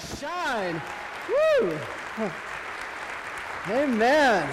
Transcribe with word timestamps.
shine. 0.00 0.80
Woo! 1.28 1.78
Amen. 3.68 4.48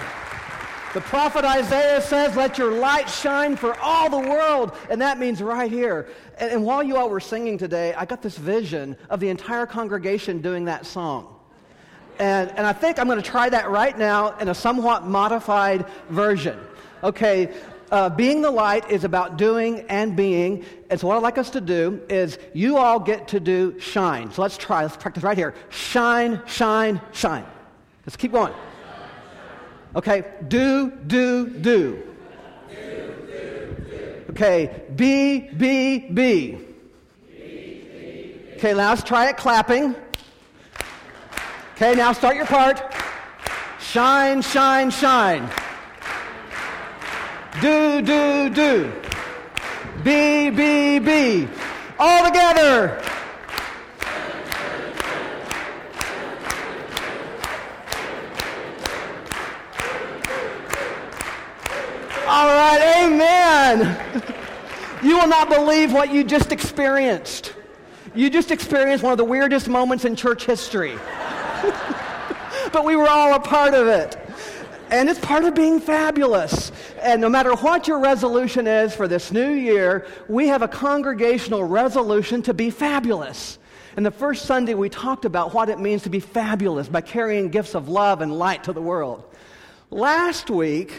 The 0.94 1.00
prophet 1.02 1.44
Isaiah 1.44 2.00
says, 2.00 2.34
Let 2.34 2.56
your 2.56 2.72
light 2.72 3.10
shine 3.10 3.56
for 3.56 3.78
all 3.80 4.08
the 4.08 4.28
world. 4.28 4.76
And 4.88 5.00
that 5.02 5.18
means 5.18 5.42
right 5.42 5.70
here. 5.70 6.08
And, 6.38 6.50
and, 6.50 6.64
while 6.64 6.82
you 6.82 6.96
all 6.96 7.10
were 7.10 7.20
singing 7.20 7.58
today, 7.58 7.92
I 7.94 8.04
got 8.04 8.22
this 8.22 8.38
vision 8.38 8.96
of 9.10 9.20
the 9.20 9.28
entire 9.28 9.66
congregation 9.66 10.40
doing 10.40 10.64
that 10.64 10.86
song. 10.86 11.34
And, 12.18 12.50
and 12.50 12.66
I 12.66 12.72
think 12.72 12.98
I'm 12.98 13.06
going 13.06 13.20
to 13.20 13.30
try 13.30 13.48
that 13.48 13.70
right 13.70 13.96
now 13.96 14.36
in 14.38 14.48
a 14.48 14.54
somewhat 14.54 15.04
modified 15.04 15.86
version. 16.08 16.58
Okay, 17.04 17.54
uh, 17.90 18.10
being 18.10 18.42
the 18.42 18.50
light 18.50 18.90
is 18.90 19.04
about 19.04 19.36
doing 19.36 19.80
and 19.88 20.16
being. 20.16 20.64
And 20.90 20.98
so, 20.98 21.06
what 21.06 21.16
I'd 21.16 21.22
like 21.22 21.38
us 21.38 21.50
to 21.50 21.60
do 21.60 22.00
is 22.08 22.38
you 22.54 22.76
all 22.76 23.00
get 23.00 23.28
to 23.28 23.40
do 23.40 23.78
shine. 23.78 24.32
So, 24.32 24.42
let's 24.42 24.56
try. 24.56 24.82
Let's 24.82 24.96
practice 24.96 25.22
right 25.22 25.36
here. 25.36 25.54
Shine, 25.70 26.42
shine, 26.46 27.00
shine. 27.12 27.44
Let's 28.06 28.16
keep 28.16 28.32
going. 28.32 28.54
Okay, 29.96 30.24
do, 30.48 30.90
do, 31.06 31.48
do. 31.48 32.02
Okay, 34.30 34.82
be, 34.94 35.40
be, 35.40 35.98
be. 35.98 36.58
Okay, 38.56 38.74
now 38.74 38.90
let's 38.90 39.02
try 39.02 39.28
it 39.28 39.36
clapping. 39.36 39.94
Okay, 41.74 41.94
now 41.94 42.12
start 42.12 42.36
your 42.36 42.46
part. 42.46 42.82
Shine, 43.80 44.42
shine, 44.42 44.90
shine. 44.90 45.48
Do, 47.60 48.00
do, 48.02 48.50
do. 48.50 48.92
Be, 50.04 50.50
be, 50.50 51.00
be. 51.00 51.48
All 51.98 52.24
together. 52.24 53.02
All 62.28 62.46
right, 62.46 63.04
amen. 63.04 63.98
You 65.02 65.18
will 65.18 65.26
not 65.26 65.48
believe 65.48 65.92
what 65.92 66.12
you 66.12 66.22
just 66.22 66.52
experienced. 66.52 67.54
You 68.14 68.30
just 68.30 68.52
experienced 68.52 69.02
one 69.02 69.12
of 69.12 69.18
the 69.18 69.24
weirdest 69.24 69.68
moments 69.68 70.04
in 70.04 70.14
church 70.14 70.44
history. 70.44 70.96
but 72.72 72.84
we 72.84 72.94
were 72.94 73.08
all 73.08 73.34
a 73.34 73.40
part 73.40 73.74
of 73.74 73.88
it. 73.88 74.16
And 74.90 75.08
it's 75.08 75.18
part 75.18 75.44
of 75.44 75.54
being 75.54 75.80
fabulous. 75.80 76.70
And 77.02 77.20
no 77.20 77.28
matter 77.28 77.54
what 77.54 77.88
your 77.88 77.98
resolution 78.00 78.66
is 78.66 78.94
for 78.94 79.08
this 79.08 79.32
new 79.32 79.50
year, 79.50 80.06
we 80.28 80.48
have 80.48 80.62
a 80.62 80.68
congregational 80.68 81.64
resolution 81.64 82.42
to 82.42 82.54
be 82.54 82.70
fabulous. 82.70 83.58
And 83.96 84.06
the 84.06 84.10
first 84.10 84.46
Sunday, 84.46 84.74
we 84.74 84.88
talked 84.88 85.24
about 85.24 85.54
what 85.54 85.68
it 85.68 85.78
means 85.78 86.02
to 86.04 86.10
be 86.10 86.20
fabulous 86.20 86.88
by 86.88 87.00
carrying 87.00 87.48
gifts 87.48 87.74
of 87.74 87.88
love 87.88 88.20
and 88.20 88.38
light 88.38 88.64
to 88.64 88.72
the 88.72 88.82
world. 88.82 89.24
Last 89.90 90.50
week, 90.50 90.92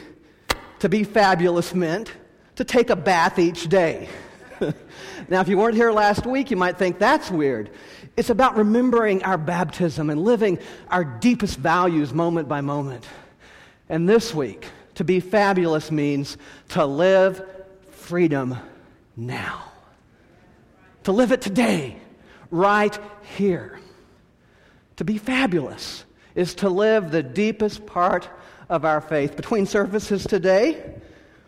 to 0.80 0.90
be 0.90 1.04
fabulous 1.04 1.74
meant 1.74 2.12
to 2.56 2.64
take 2.64 2.90
a 2.90 2.96
bath 2.96 3.40
each 3.40 3.70
day. 3.70 4.10
now, 5.30 5.42
if 5.42 5.48
you 5.48 5.58
weren't 5.58 5.76
here 5.76 5.92
last 5.92 6.26
week, 6.26 6.52
you 6.52 6.58
might 6.58 6.78
think 6.78 7.00
that's 7.00 7.32
weird. 7.32 7.70
It's 8.18 8.30
about 8.30 8.58
remembering 8.58 9.24
our 9.24 9.38
baptism 9.38 10.10
and 10.10 10.22
living 10.22 10.60
our 10.90 11.04
deepest 11.04 11.58
values 11.58 12.14
moment 12.14 12.48
by 12.48 12.62
moment. 12.62 13.06
And 13.88 14.10
this 14.10 14.34
week, 14.34 14.68
to 15.00 15.06
be 15.06 15.22
fabulous 15.22 15.92
means 15.92 16.36
to 16.68 16.86
live 16.86 17.42
freedom 17.92 18.58
now. 19.16 19.64
To 21.04 21.14
live 21.14 21.32
it 21.32 21.40
today, 21.40 21.96
right 22.52 23.00
here. 23.38 23.80
To 24.98 25.06
be 25.06 25.18
fabulous 25.18 26.04
is 26.36 26.54
to 26.56 26.68
live 26.68 27.12
the 27.12 27.24
deepest 27.24 27.86
part 27.86 28.28
of 28.68 28.84
our 28.84 29.00
faith. 29.00 29.38
Between 29.38 29.66
services 29.66 30.28
today, 30.28 30.84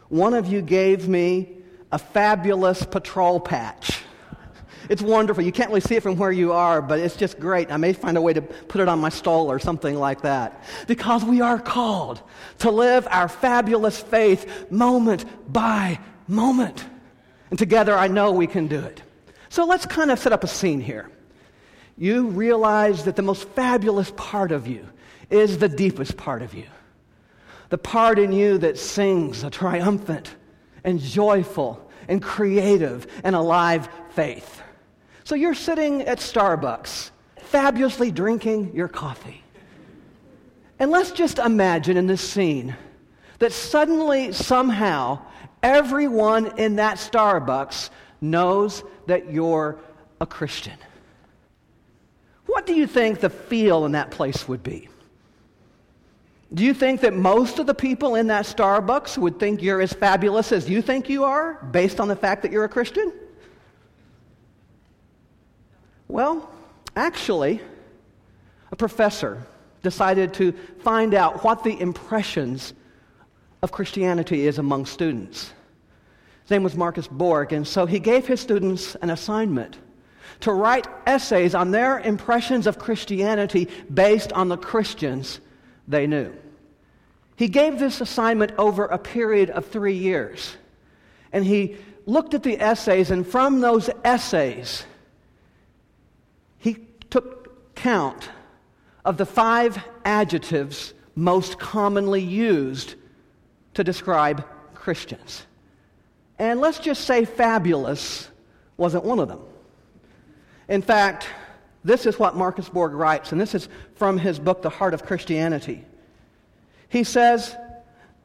one 0.07 0.33
of 0.33 0.47
you 0.47 0.61
gave 0.61 1.09
me 1.09 1.49
a 1.91 1.99
fabulous 1.99 2.85
patrol 2.85 3.41
patch. 3.41 4.00
It's 4.91 5.01
wonderful. 5.01 5.41
You 5.41 5.53
can't 5.53 5.69
really 5.69 5.79
see 5.79 5.95
it 5.95 6.03
from 6.03 6.17
where 6.17 6.33
you 6.33 6.51
are, 6.51 6.81
but 6.81 6.99
it's 6.99 7.15
just 7.15 7.39
great. 7.39 7.71
I 7.71 7.77
may 7.77 7.93
find 7.93 8.17
a 8.17 8.21
way 8.21 8.33
to 8.33 8.41
put 8.41 8.81
it 8.81 8.89
on 8.89 8.99
my 8.99 9.07
stall 9.07 9.49
or 9.49 9.57
something 9.57 9.95
like 9.95 10.23
that. 10.23 10.65
Because 10.85 11.23
we 11.23 11.39
are 11.39 11.59
called 11.59 12.21
to 12.57 12.71
live 12.71 13.07
our 13.09 13.29
fabulous 13.29 14.01
faith 14.01 14.69
moment 14.69 15.23
by 15.47 15.97
moment. 16.27 16.83
And 17.51 17.57
together 17.57 17.95
I 17.95 18.09
know 18.09 18.33
we 18.33 18.47
can 18.47 18.67
do 18.67 18.79
it. 18.79 19.01
So 19.47 19.63
let's 19.63 19.85
kind 19.85 20.11
of 20.11 20.19
set 20.19 20.33
up 20.33 20.43
a 20.43 20.47
scene 20.47 20.81
here. 20.81 21.09
You 21.97 22.27
realize 22.27 23.05
that 23.05 23.15
the 23.15 23.21
most 23.21 23.47
fabulous 23.47 24.11
part 24.17 24.51
of 24.51 24.67
you 24.67 24.85
is 25.29 25.57
the 25.57 25.69
deepest 25.69 26.17
part 26.17 26.41
of 26.41 26.53
you. 26.53 26.67
The 27.69 27.77
part 27.77 28.19
in 28.19 28.33
you 28.33 28.57
that 28.57 28.77
sings 28.77 29.45
a 29.45 29.49
triumphant 29.49 30.35
and 30.83 30.99
joyful 30.99 31.89
and 32.09 32.21
creative 32.21 33.07
and 33.23 33.37
alive 33.37 33.87
faith. 34.09 34.61
So 35.31 35.35
you're 35.35 35.55
sitting 35.55 36.01
at 36.01 36.17
Starbucks, 36.17 37.11
fabulously 37.37 38.11
drinking 38.11 38.75
your 38.75 38.89
coffee. 38.89 39.41
And 40.77 40.91
let's 40.91 41.11
just 41.11 41.39
imagine 41.39 41.95
in 41.95 42.05
this 42.05 42.19
scene 42.19 42.75
that 43.39 43.53
suddenly, 43.53 44.33
somehow, 44.33 45.19
everyone 45.63 46.59
in 46.59 46.75
that 46.75 46.97
Starbucks 46.97 47.91
knows 48.19 48.83
that 49.07 49.31
you're 49.31 49.79
a 50.19 50.25
Christian. 50.25 50.77
What 52.47 52.65
do 52.65 52.73
you 52.73 52.85
think 52.85 53.21
the 53.21 53.29
feel 53.29 53.85
in 53.85 53.93
that 53.93 54.11
place 54.11 54.49
would 54.49 54.63
be? 54.63 54.89
Do 56.53 56.65
you 56.65 56.73
think 56.73 56.99
that 56.99 57.13
most 57.13 57.57
of 57.57 57.67
the 57.67 57.73
people 57.73 58.15
in 58.15 58.27
that 58.27 58.43
Starbucks 58.43 59.17
would 59.17 59.39
think 59.39 59.61
you're 59.61 59.79
as 59.79 59.93
fabulous 59.93 60.51
as 60.51 60.69
you 60.69 60.81
think 60.81 61.07
you 61.07 61.23
are 61.23 61.53
based 61.71 62.01
on 62.01 62.09
the 62.09 62.17
fact 62.17 62.41
that 62.41 62.51
you're 62.51 62.65
a 62.65 62.69
Christian? 62.69 63.13
Well, 66.11 66.49
actually, 66.93 67.61
a 68.69 68.75
professor 68.75 69.41
decided 69.81 70.33
to 70.33 70.51
find 70.79 71.13
out 71.13 71.41
what 71.45 71.63
the 71.63 71.79
impressions 71.79 72.73
of 73.61 73.71
Christianity 73.71 74.45
is 74.45 74.57
among 74.57 74.87
students. 74.87 75.53
His 76.41 76.51
name 76.51 76.63
was 76.63 76.75
Marcus 76.75 77.07
Borg, 77.07 77.53
and 77.53 77.65
so 77.65 77.85
he 77.85 77.97
gave 77.97 78.27
his 78.27 78.41
students 78.41 78.95
an 78.95 79.09
assignment 79.09 79.77
to 80.41 80.51
write 80.51 80.85
essays 81.07 81.55
on 81.55 81.71
their 81.71 81.99
impressions 81.99 82.67
of 82.67 82.77
Christianity 82.77 83.69
based 83.93 84.33
on 84.33 84.49
the 84.49 84.57
Christians 84.57 85.39
they 85.87 86.07
knew. 86.07 86.33
He 87.37 87.47
gave 87.47 87.79
this 87.79 88.01
assignment 88.01 88.51
over 88.57 88.83
a 88.83 88.97
period 88.97 89.49
of 89.49 89.65
three 89.65 89.95
years. 89.95 90.57
And 91.31 91.45
he 91.45 91.77
looked 92.05 92.33
at 92.33 92.43
the 92.43 92.59
essays, 92.59 93.11
and 93.11 93.25
from 93.25 93.61
those 93.61 93.89
essays, 94.03 94.83
count 97.81 98.29
of 99.03 99.17
the 99.17 99.25
five 99.25 99.83
adjectives 100.05 100.93
most 101.15 101.57
commonly 101.57 102.21
used 102.21 102.95
to 103.73 103.83
describe 103.83 104.45
Christians. 104.75 105.45
And 106.37 106.59
let's 106.59 106.79
just 106.79 107.05
say 107.05 107.25
fabulous 107.25 108.29
wasn't 108.77 109.03
one 109.03 109.19
of 109.19 109.27
them. 109.27 109.39
In 110.69 110.81
fact, 110.81 111.27
this 111.83 112.05
is 112.05 112.19
what 112.19 112.35
Marcus 112.35 112.69
Borg 112.69 112.93
writes, 112.93 113.31
and 113.31 113.41
this 113.41 113.55
is 113.55 113.67
from 113.95 114.17
his 114.17 114.39
book, 114.39 114.61
The 114.61 114.69
Heart 114.69 114.93
of 114.93 115.03
Christianity. 115.03 115.83
He 116.87 117.03
says, 117.03 117.55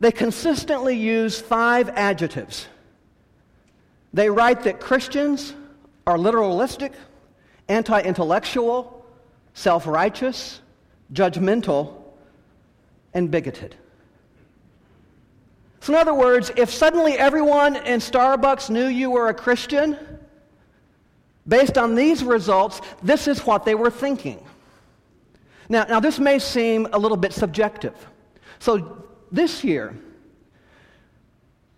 they 0.00 0.12
consistently 0.12 0.96
use 0.96 1.40
five 1.40 1.88
adjectives. 1.90 2.66
They 4.12 4.28
write 4.28 4.64
that 4.64 4.80
Christians 4.80 5.54
are 6.06 6.18
literalistic, 6.18 6.92
anti 7.68 8.00
intellectual, 8.02 8.95
self 9.56 9.86
righteous, 9.86 10.60
judgmental, 11.12 11.94
and 13.14 13.30
bigoted. 13.30 13.74
So, 15.80 15.94
in 15.94 15.98
other 15.98 16.14
words, 16.14 16.52
if 16.56 16.70
suddenly 16.70 17.14
everyone 17.14 17.76
in 17.76 18.00
Starbucks 18.00 18.68
knew 18.70 18.86
you 18.86 19.10
were 19.10 19.28
a 19.28 19.34
Christian, 19.34 19.96
based 21.48 21.78
on 21.78 21.94
these 21.94 22.22
results, 22.22 22.82
this 23.02 23.26
is 23.26 23.40
what 23.40 23.64
they 23.64 23.74
were 23.74 23.90
thinking. 23.90 24.44
Now, 25.68 25.84
now 25.84 26.00
this 26.00 26.18
may 26.18 26.38
seem 26.38 26.86
a 26.92 26.98
little 26.98 27.16
bit 27.16 27.32
subjective. 27.32 27.94
So, 28.58 29.06
this 29.32 29.64
year, 29.64 29.96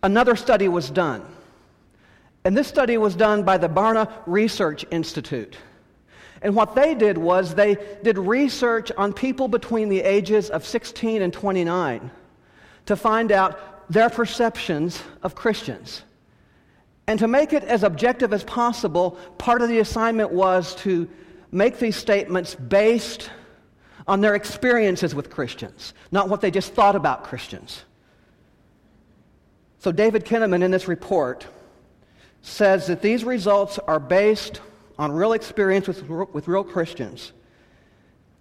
another 0.03 0.35
study 0.35 0.67
was 0.67 0.91
done. 0.91 1.25
And 2.45 2.57
this 2.57 2.67
study 2.67 2.99
was 2.99 3.15
done 3.15 3.45
by 3.45 3.57
the 3.57 3.69
Barna 3.69 4.11
Research 4.27 4.85
Institute. 4.91 5.57
And 6.43 6.55
what 6.55 6.75
they 6.75 6.95
did 6.95 7.19
was 7.19 7.55
they 7.55 7.77
did 8.03 8.19
research 8.19 8.93
on 8.97 9.13
people 9.13 9.49
between 9.49 9.89
the 9.89 10.01
ages 10.01 10.51
of 10.51 10.65
16 10.65 11.23
and 11.23 11.33
29 11.33 12.11
to 12.87 12.97
find 12.97 13.33
out 13.33 13.91
their 13.91 14.09
perceptions 14.11 15.03
of 15.23 15.35
Christians. 15.35 16.03
And 17.07 17.19
to 17.21 17.29
make 17.29 17.53
it 17.53 17.65
as 17.65 17.83
objective 17.83 18.33
as 18.33 18.45
possible, 18.45 19.13
part 19.39 19.63
of 19.63 19.69
the 19.69 19.79
assignment 19.79 20.31
was 20.31 20.75
to 20.77 21.09
make 21.51 21.79
these 21.79 21.97
statements 21.97 22.55
based 22.55 23.31
on 24.07 24.21
their 24.21 24.35
experiences 24.35 25.15
with 25.15 25.31
Christians, 25.31 25.95
not 26.11 26.29
what 26.29 26.41
they 26.41 26.51
just 26.51 26.75
thought 26.75 26.97
about 26.97 27.25
Christians. 27.25 27.85
So, 29.81 29.93
David 29.93 30.25
Kinnaman 30.25 30.63
in 30.63 30.71
this 30.71 30.89
report 30.89 31.47
says 32.43 32.87
that 32.87 33.01
these 33.01 33.25
results 33.25 33.79
are 33.79 34.01
based 34.01 34.61
on 34.99 35.13
real 35.13 35.33
experience 35.33 35.87
with, 35.87 36.09
with 36.09 36.49
real 36.49 36.65
Christians. 36.65 37.33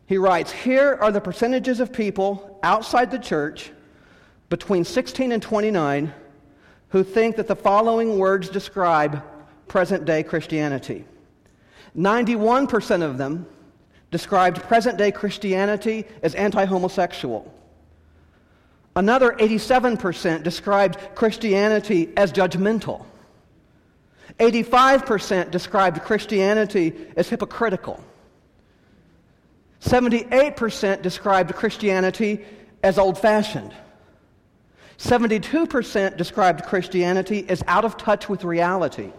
He 0.07 0.17
writes 0.17 0.51
Here 0.51 0.97
are 1.01 1.11
the 1.11 1.21
percentages 1.21 1.79
of 1.79 1.93
people 1.93 2.59
outside 2.63 3.11
the 3.11 3.19
church 3.19 3.71
between 4.49 4.83
16 4.83 5.31
and 5.31 5.41
29 5.41 6.13
who 6.89 7.03
think 7.03 7.35
that 7.35 7.47
the 7.47 7.55
following 7.55 8.17
words 8.17 8.49
describe 8.49 9.21
present 9.67 10.05
day 10.05 10.23
Christianity. 10.23 11.05
91% 11.95 13.01
of 13.01 13.17
them 13.17 13.45
described 14.11 14.61
present 14.63 14.97
day 14.97 15.11
Christianity 15.11 16.05
as 16.23 16.33
anti 16.35 16.65
homosexual. 16.65 17.53
Another 18.95 19.33
87% 19.33 20.41
described 20.41 20.97
Christianity 21.13 22.09
as 22.17 22.31
judgmental. 22.31 23.05
85% 24.39 25.51
described 25.51 26.01
Christianity 26.01 26.93
as 27.15 27.29
hypocritical. 27.29 28.03
78% 29.81 31.01
described 31.01 31.55
Christianity 31.55 32.45
as 32.83 32.97
old 32.97 33.17
fashioned. 33.17 33.73
72% 34.97 36.17
described 36.17 36.63
Christianity 36.65 37.45
as 37.49 37.63
out 37.67 37.85
of 37.85 37.97
touch 37.97 38.27
with 38.27 38.43
reality. 38.43 39.11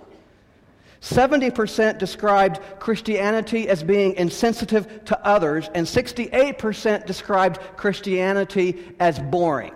70% 1.00 1.98
described 1.98 2.60
Christianity 2.80 3.68
as 3.68 3.84
being 3.84 4.14
insensitive 4.14 5.04
to 5.04 5.26
others, 5.26 5.70
and 5.74 5.86
68% 5.86 7.06
described 7.06 7.60
Christianity 7.76 8.82
as 8.98 9.20
boring. 9.20 9.74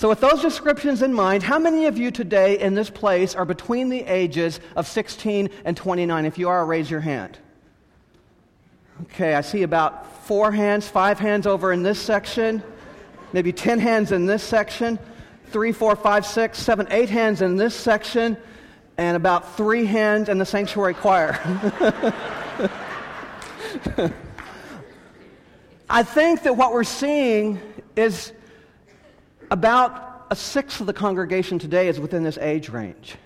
So, 0.00 0.08
with 0.08 0.20
those 0.20 0.40
descriptions 0.40 1.02
in 1.02 1.12
mind, 1.12 1.42
how 1.42 1.58
many 1.58 1.84
of 1.84 1.98
you 1.98 2.10
today 2.10 2.58
in 2.58 2.74
this 2.74 2.88
place 2.88 3.34
are 3.34 3.44
between 3.44 3.90
the 3.90 4.00
ages 4.00 4.58
of 4.74 4.86
16 4.86 5.50
and 5.66 5.76
29? 5.76 6.24
If 6.24 6.38
you 6.38 6.48
are, 6.48 6.64
raise 6.64 6.90
your 6.90 7.00
hand. 7.00 7.38
Okay, 9.02 9.34
I 9.34 9.42
see 9.42 9.62
about 9.62 10.24
four 10.24 10.52
hands, 10.52 10.88
five 10.88 11.18
hands 11.18 11.46
over 11.46 11.70
in 11.70 11.82
this 11.82 12.00
section, 12.00 12.62
maybe 13.34 13.52
10 13.52 13.78
hands 13.78 14.10
in 14.10 14.24
this 14.24 14.42
section, 14.42 14.98
three, 15.48 15.70
four, 15.70 15.94
five, 15.94 16.24
six, 16.24 16.58
seven, 16.58 16.86
eight 16.90 17.10
hands 17.10 17.42
in 17.42 17.56
this 17.56 17.74
section 17.74 18.38
and 18.96 19.18
about 19.18 19.54
three 19.54 19.84
hands 19.84 20.30
in 20.30 20.38
the 20.38 20.46
sanctuary 20.46 20.94
choir. 20.94 21.38
I 25.90 26.02
think 26.02 26.44
that 26.44 26.56
what 26.56 26.72
we're 26.72 26.84
seeing 26.84 27.60
is 27.96 28.32
about 29.50 30.26
a 30.30 30.36
sixth 30.36 30.80
of 30.80 30.86
the 30.86 30.92
congregation 30.92 31.58
today 31.58 31.88
is 31.88 31.98
within 31.98 32.22
this 32.22 32.38
age 32.38 32.68
range. 32.68 33.16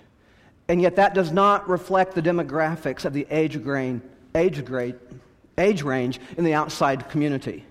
And 0.67 0.81
yet 0.81 0.95
that 0.95 1.13
does 1.13 1.31
not 1.31 1.69
reflect 1.69 2.15
the 2.15 2.21
demographics 2.21 3.05
of 3.05 3.13
the 3.13 3.27
age, 3.29 3.61
grain, 3.61 4.01
age, 4.33 4.65
grade, 4.65 4.95
age 5.57 5.83
range 5.83 6.19
in 6.37 6.43
the 6.43 6.55
outside 6.55 7.09
community. 7.09 7.65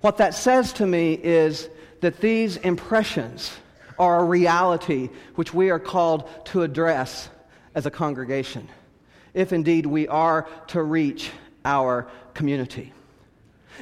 What 0.00 0.16
that 0.18 0.34
says 0.34 0.72
to 0.74 0.86
me 0.86 1.14
is 1.14 1.68
that 2.00 2.20
these 2.20 2.56
impressions 2.58 3.52
are 3.98 4.20
a 4.20 4.24
reality 4.24 5.10
which 5.34 5.52
we 5.52 5.70
are 5.70 5.78
called 5.78 6.28
to 6.46 6.62
address 6.62 7.28
as 7.74 7.86
a 7.86 7.90
congregation, 7.90 8.68
if 9.34 9.52
indeed 9.52 9.84
we 9.84 10.08
are 10.08 10.48
to 10.68 10.82
reach 10.82 11.30
our 11.64 12.08
community. 12.32 12.92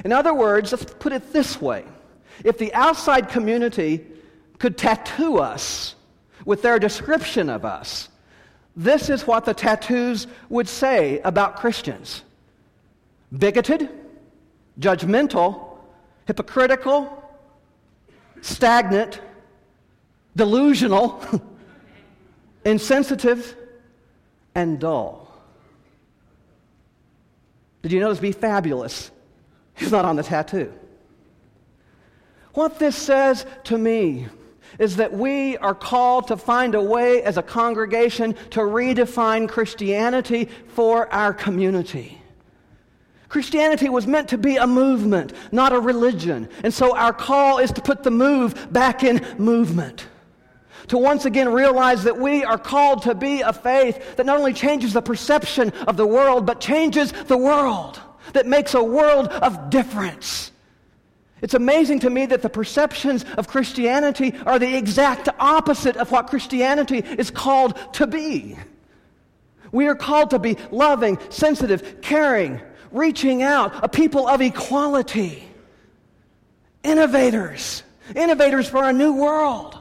In 0.03 0.11
other 0.11 0.33
words, 0.33 0.71
let's 0.73 0.85
put 0.85 1.13
it 1.13 1.31
this 1.31 1.61
way 1.61 1.85
if 2.43 2.57
the 2.57 2.73
outside 2.73 3.29
community 3.29 4.05
could 4.59 4.77
tattoo 4.77 5.37
us 5.37 5.95
with 6.45 6.61
their 6.61 6.79
description 6.79 7.49
of 7.49 7.65
us, 7.65 8.09
this 8.75 9.09
is 9.09 9.25
what 9.25 9.45
the 9.45 9.53
tattoos 9.53 10.27
would 10.49 10.67
say 10.67 11.19
about 11.21 11.55
Christians 11.55 12.23
bigoted, 13.35 13.89
judgmental, 14.79 15.77
hypocritical, 16.25 17.23
stagnant, 18.41 19.19
delusional, 20.35 21.21
insensitive, 22.65 23.55
and 24.53 24.79
dull. 24.79 25.25
Did 27.81 27.91
you 27.91 27.99
notice 27.99 28.19
be 28.19 28.31
fabulous? 28.31 29.11
He's 29.75 29.91
not 29.91 30.05
on 30.05 30.15
the 30.15 30.23
tattoo. 30.23 30.73
What 32.55 32.79
this 32.79 32.95
says 32.95 33.45
to 33.65 33.77
me 33.77 34.27
is 34.79 34.95
that 34.95 35.13
we 35.13 35.57
are 35.57 35.75
called 35.75 36.27
to 36.27 36.37
find 36.37 36.73
a 36.73 36.81
way 36.81 37.21
as 37.21 37.37
a 37.37 37.43
congregation 37.43 38.33
to 38.51 38.61
redefine 38.61 39.47
Christianity 39.47 40.49
for 40.69 41.13
our 41.13 41.33
community. 41.33 42.21
Christianity 43.27 43.89
was 43.89 44.07
meant 44.07 44.29
to 44.29 44.37
be 44.37 44.55
a 44.55 44.67
movement, 44.67 45.33
not 45.51 45.73
a 45.73 45.79
religion. 45.79 46.47
And 46.63 46.73
so 46.73 46.95
our 46.95 47.11
call 47.11 47.57
is 47.57 47.71
to 47.73 47.81
put 47.81 48.03
the 48.03 48.11
move 48.11 48.71
back 48.71 49.03
in 49.03 49.25
movement. 49.37 50.07
To 50.87 50.97
once 50.97 51.25
again 51.25 51.51
realize 51.51 52.03
that 52.03 52.17
we 52.17 52.45
are 52.45 52.57
called 52.57 53.01
to 53.03 53.15
be 53.15 53.41
a 53.41 53.51
faith 53.51 54.15
that 54.15 54.25
not 54.25 54.37
only 54.37 54.53
changes 54.53 54.93
the 54.93 55.01
perception 55.01 55.71
of 55.87 55.97
the 55.97 56.07
world, 56.07 56.45
but 56.45 56.61
changes 56.61 57.11
the 57.11 57.37
world, 57.37 57.99
that 58.33 58.45
makes 58.45 58.73
a 58.73 58.83
world 58.83 59.27
of 59.27 59.69
difference. 59.69 60.51
It's 61.41 61.53
amazing 61.53 61.99
to 61.99 62.09
me 62.09 62.25
that 62.27 62.41
the 62.41 62.49
perceptions 62.49 63.25
of 63.37 63.47
Christianity 63.47 64.33
are 64.45 64.57
the 64.57 64.75
exact 64.75 65.29
opposite 65.39 65.97
of 65.97 66.11
what 66.11 66.27
Christianity 66.27 66.99
is 66.99 67.29
called 67.29 67.77
to 67.93 68.07
be. 68.07 68.57
We 69.71 69.87
are 69.87 69.95
called 69.95 70.29
to 70.29 70.39
be 70.39 70.57
loving, 70.71 71.19
sensitive, 71.29 72.01
caring, 72.01 72.61
reaching 72.91 73.43
out, 73.43 73.83
a 73.83 73.89
people 73.89 74.27
of 74.27 74.41
equality, 74.41 75.43
innovators, 76.83 77.83
innovators 78.15 78.69
for 78.69 78.87
a 78.87 78.93
new 78.93 79.13
world. 79.13 79.77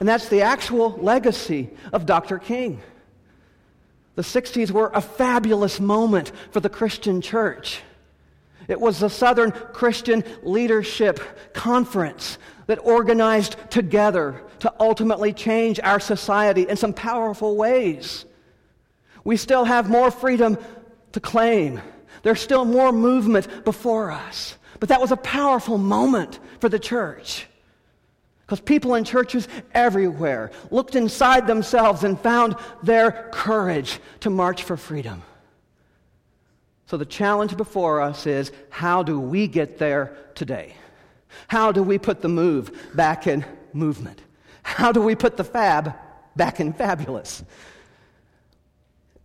And 0.00 0.08
that's 0.08 0.28
the 0.28 0.42
actual 0.42 0.92
legacy 0.92 1.70
of 1.92 2.06
Dr. 2.06 2.38
King. 2.38 2.82
The 4.14 4.22
60s 4.22 4.70
were 4.70 4.90
a 4.94 5.00
fabulous 5.00 5.80
moment 5.80 6.32
for 6.50 6.60
the 6.60 6.70
Christian 6.70 7.20
church. 7.20 7.82
It 8.68 8.80
was 8.80 9.00
the 9.00 9.10
Southern 9.10 9.50
Christian 9.50 10.24
Leadership 10.42 11.20
Conference 11.52 12.38
that 12.66 12.78
organized 12.78 13.56
together 13.70 14.42
to 14.60 14.72
ultimately 14.80 15.32
change 15.32 15.78
our 15.80 16.00
society 16.00 16.68
in 16.68 16.76
some 16.76 16.94
powerful 16.94 17.56
ways. 17.56 18.24
We 19.24 19.36
still 19.36 19.64
have 19.64 19.90
more 19.90 20.10
freedom 20.10 20.58
to 21.12 21.20
claim. 21.20 21.80
There's 22.22 22.40
still 22.40 22.64
more 22.64 22.92
movement 22.92 23.64
before 23.64 24.10
us. 24.10 24.56
But 24.80 24.88
that 24.88 25.00
was 25.00 25.12
a 25.12 25.16
powerful 25.16 25.78
moment 25.78 26.38
for 26.60 26.68
the 26.68 26.78
church. 26.78 27.46
Because 28.44 28.60
people 28.60 28.94
in 28.94 29.04
churches 29.04 29.48
everywhere 29.72 30.50
looked 30.70 30.96
inside 30.96 31.46
themselves 31.46 32.04
and 32.04 32.20
found 32.20 32.56
their 32.82 33.30
courage 33.32 34.00
to 34.20 34.30
march 34.30 34.62
for 34.62 34.76
freedom. 34.76 35.22
So 36.86 36.96
the 36.96 37.06
challenge 37.06 37.56
before 37.56 38.00
us 38.00 38.26
is 38.26 38.52
how 38.70 39.02
do 39.02 39.18
we 39.18 39.48
get 39.48 39.78
there 39.78 40.16
today? 40.34 40.74
How 41.48 41.72
do 41.72 41.82
we 41.82 41.98
put 41.98 42.20
the 42.20 42.28
move 42.28 42.70
back 42.94 43.26
in 43.26 43.44
movement? 43.72 44.20
How 44.62 44.92
do 44.92 45.00
we 45.00 45.14
put 45.14 45.36
the 45.36 45.44
fab 45.44 45.94
back 46.36 46.60
in 46.60 46.72
fabulous? 46.72 47.42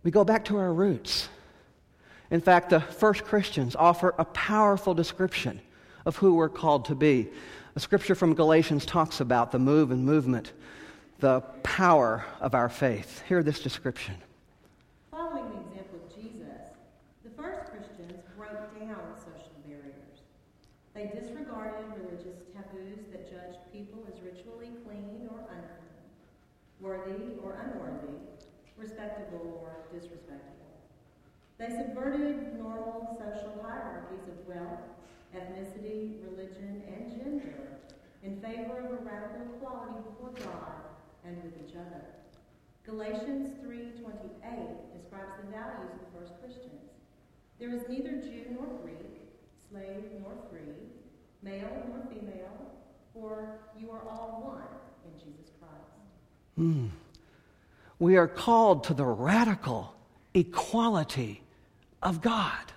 We 0.02 0.10
go 0.10 0.24
back 0.24 0.46
to 0.46 0.56
our 0.56 0.72
roots. 0.72 1.28
In 2.30 2.40
fact, 2.40 2.70
the 2.70 2.80
first 2.80 3.24
Christians 3.24 3.76
offer 3.76 4.14
a 4.18 4.24
powerful 4.24 4.94
description 4.94 5.60
of 6.06 6.16
who 6.16 6.34
we're 6.34 6.48
called 6.48 6.86
to 6.86 6.94
be. 6.94 7.28
A 7.76 7.80
scripture 7.80 8.14
from 8.14 8.34
Galatians 8.34 8.86
talks 8.86 9.20
about 9.20 9.52
the 9.52 9.58
move 9.58 9.90
and 9.90 10.04
movement, 10.04 10.52
the 11.18 11.40
power 11.62 12.24
of 12.40 12.54
our 12.54 12.68
faith. 12.68 13.22
Hear 13.28 13.42
this 13.42 13.60
description. 13.60 14.14
Following 15.10 15.50
the 15.50 15.58
example 15.68 16.00
of 16.04 16.14
Jesus, 16.14 16.70
the 17.22 17.30
first 17.30 17.70
Christians 17.70 18.22
broke 18.36 18.72
down 18.78 19.12
social 19.16 19.60
barriers. 19.66 20.24
They 20.94 21.12
disregarded 21.12 21.84
religious 22.00 22.40
taboos 22.52 23.04
that 23.12 23.28
judged 23.28 23.60
people 23.72 24.06
as 24.08 24.20
ritually 24.24 24.72
clean 24.84 25.28
or 25.30 25.44
unclean, 25.52 26.00
worthy 26.80 27.36
or 27.44 27.60
unworthy, 27.60 28.16
respectable 28.76 29.60
or 29.60 29.84
disrespectful. 29.92 30.66
They 31.58 31.68
subverted 31.68 32.58
normal 32.58 33.16
social 33.20 33.60
hierarchies 33.62 34.26
of 34.26 34.48
wealth 34.48 34.80
ethnicity, 35.36 36.18
religion, 36.24 36.82
and 36.88 37.10
gender 37.10 37.54
in 38.24 38.40
favor 38.40 38.80
of 38.80 38.92
a 38.92 39.04
radical 39.04 39.46
equality 39.54 39.94
before 40.08 40.34
God 40.42 40.82
and 41.24 41.36
with 41.42 41.54
each 41.62 41.76
other. 41.76 42.02
Galatians 42.84 43.54
3:28 43.62 44.92
describes 44.92 45.36
the 45.36 45.50
values 45.52 45.92
of 45.92 46.00
the 46.00 46.18
first 46.18 46.40
Christians. 46.40 46.89
There 47.60 47.74
is 47.74 47.82
neither 47.90 48.12
Jew 48.12 48.46
nor 48.52 48.64
Greek, 48.82 48.96
slave 49.70 50.04
nor 50.22 50.32
free, 50.50 50.60
male 51.42 51.68
nor 51.88 52.06
female, 52.08 52.72
for 53.12 53.58
you 53.78 53.90
are 53.90 54.00
all 54.08 54.40
one 54.42 54.62
in 55.04 55.20
Jesus 55.20 55.52
Christ. 55.60 56.58
Mm. 56.58 56.88
We 57.98 58.16
are 58.16 58.26
called 58.26 58.84
to 58.84 58.94
the 58.94 59.04
radical 59.04 59.94
equality 60.32 61.42
of 62.02 62.22
God. 62.22 62.72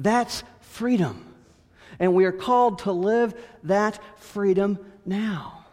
That's 0.00 0.42
freedom. 0.58 1.24
And 2.00 2.12
we 2.12 2.24
are 2.24 2.32
called 2.32 2.80
to 2.80 2.92
live 2.92 3.34
that 3.62 4.00
freedom 4.16 4.80
now. 5.06 5.64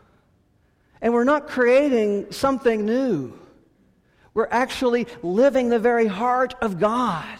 And 1.01 1.13
we're 1.13 1.23
not 1.23 1.47
creating 1.47 2.31
something 2.31 2.85
new. 2.85 3.33
We're 4.35 4.49
actually 4.51 5.07
living 5.23 5.69
the 5.69 5.79
very 5.79 6.05
heart 6.05 6.53
of 6.61 6.79
God 6.79 7.39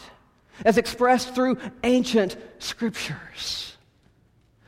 as 0.66 0.78
expressed 0.78 1.34
through 1.34 1.58
ancient 1.84 2.38
scriptures. 2.60 3.76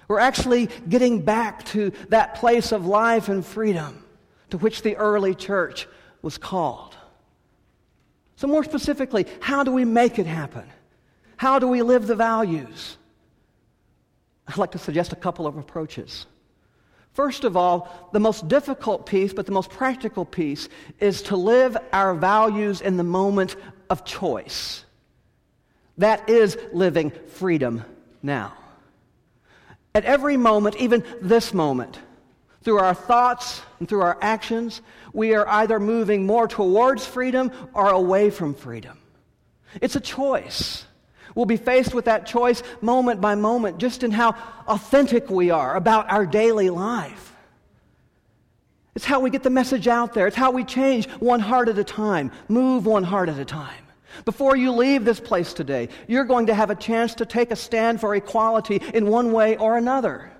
We're 0.07 0.19
actually 0.19 0.69
getting 0.87 1.21
back 1.21 1.65
to 1.65 1.91
that 2.09 2.35
place 2.35 2.71
of 2.71 2.85
life 2.85 3.29
and 3.29 3.45
freedom 3.45 4.03
to 4.49 4.57
which 4.57 4.81
the 4.81 4.95
early 4.95 5.35
church 5.35 5.87
was 6.21 6.37
called. 6.37 6.95
So, 8.35 8.47
more 8.47 8.63
specifically, 8.63 9.27
how 9.39 9.63
do 9.63 9.71
we 9.71 9.85
make 9.85 10.17
it 10.17 10.25
happen? 10.25 10.63
How 11.37 11.59
do 11.59 11.67
we 11.67 11.81
live 11.81 12.07
the 12.07 12.15
values? 12.15 12.97
I'd 14.47 14.57
like 14.57 14.71
to 14.71 14.79
suggest 14.79 15.13
a 15.13 15.15
couple 15.15 15.45
of 15.45 15.57
approaches. 15.57 16.25
First 17.13 17.43
of 17.43 17.55
all, 17.55 18.09
the 18.13 18.19
most 18.19 18.47
difficult 18.47 19.05
piece, 19.05 19.33
but 19.33 19.45
the 19.45 19.51
most 19.51 19.69
practical 19.69 20.25
piece, 20.25 20.69
is 20.99 21.21
to 21.23 21.35
live 21.35 21.77
our 21.93 22.15
values 22.15 22.81
in 22.81 22.97
the 22.97 23.03
moment 23.03 23.55
of 23.89 24.05
choice. 24.05 24.85
That 25.99 26.29
is 26.29 26.57
living 26.71 27.11
freedom 27.27 27.83
now. 28.23 28.53
At 29.93 30.05
every 30.05 30.37
moment, 30.37 30.77
even 30.77 31.03
this 31.21 31.53
moment, 31.53 31.99
through 32.63 32.79
our 32.79 32.93
thoughts 32.93 33.61
and 33.79 33.87
through 33.87 34.01
our 34.01 34.17
actions, 34.21 34.81
we 35.11 35.35
are 35.35 35.45
either 35.47 35.77
moving 35.77 36.25
more 36.25 36.47
towards 36.47 37.05
freedom 37.05 37.51
or 37.73 37.89
away 37.89 38.29
from 38.29 38.53
freedom. 38.53 38.97
It's 39.81 39.97
a 39.97 39.99
choice. 39.99 40.85
We'll 41.35 41.45
be 41.45 41.57
faced 41.57 41.93
with 41.93 42.05
that 42.05 42.25
choice 42.25 42.63
moment 42.79 43.19
by 43.19 43.35
moment, 43.35 43.77
just 43.77 44.01
in 44.01 44.11
how 44.11 44.37
authentic 44.67 45.29
we 45.29 45.49
are 45.49 45.75
about 45.75 46.09
our 46.09 46.25
daily 46.25 46.69
life. 46.69 47.35
It's 48.95 49.05
how 49.05 49.19
we 49.19 49.29
get 49.29 49.43
the 49.43 49.49
message 49.49 49.87
out 49.89 50.13
there. 50.13 50.27
It's 50.27 50.35
how 50.35 50.51
we 50.51 50.63
change 50.63 51.09
one 51.19 51.41
heart 51.41 51.67
at 51.67 51.77
a 51.77 51.83
time, 51.83 52.31
move 52.47 52.85
one 52.85 53.03
heart 53.03 53.27
at 53.27 53.37
a 53.37 53.45
time. 53.45 53.83
Before 54.25 54.55
you 54.55 54.71
leave 54.71 55.05
this 55.05 55.19
place 55.19 55.53
today, 55.53 55.89
you're 56.07 56.25
going 56.25 56.47
to 56.47 56.53
have 56.53 56.69
a 56.69 56.75
chance 56.75 57.15
to 57.15 57.25
take 57.25 57.51
a 57.51 57.55
stand 57.55 57.99
for 57.99 58.15
equality 58.15 58.81
in 58.93 59.07
one 59.07 59.31
way 59.31 59.57
or 59.57 59.77
another. 59.77 60.31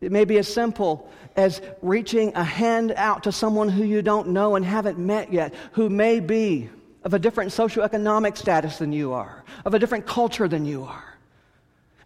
It 0.00 0.12
may 0.12 0.24
be 0.24 0.38
as 0.38 0.48
simple 0.48 1.10
as 1.36 1.60
reaching 1.82 2.34
a 2.34 2.44
hand 2.44 2.92
out 2.96 3.24
to 3.24 3.32
someone 3.32 3.68
who 3.68 3.84
you 3.84 4.02
don't 4.02 4.28
know 4.28 4.56
and 4.56 4.64
haven't 4.64 4.98
met 4.98 5.32
yet, 5.32 5.54
who 5.72 5.90
may 5.90 6.20
be 6.20 6.70
of 7.04 7.14
a 7.14 7.18
different 7.18 7.50
socioeconomic 7.50 8.36
status 8.36 8.78
than 8.78 8.92
you 8.92 9.12
are, 9.12 9.44
of 9.64 9.74
a 9.74 9.78
different 9.78 10.06
culture 10.06 10.48
than 10.48 10.64
you 10.64 10.84
are, 10.84 11.16